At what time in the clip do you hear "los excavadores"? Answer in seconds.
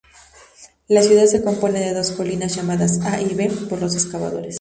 3.79-4.49